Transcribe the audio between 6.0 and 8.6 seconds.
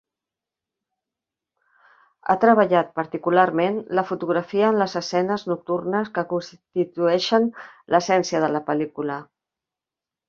que constitueixen l'essència de